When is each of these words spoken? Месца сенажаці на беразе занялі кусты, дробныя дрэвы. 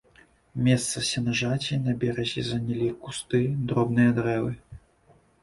Месца 0.67 0.95
сенажаці 1.09 1.77
на 1.89 1.93
беразе 2.05 2.41
занялі 2.47 2.89
кусты, 3.05 3.43
дробныя 3.69 4.17
дрэвы. 4.19 4.51